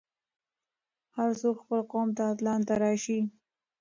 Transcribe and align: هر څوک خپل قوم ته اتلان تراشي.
هر 1.15 1.29
څوک 1.41 1.55
خپل 1.63 1.79
قوم 1.91 2.09
ته 2.17 2.23
اتلان 2.31 2.59
تراشي. 2.69 3.19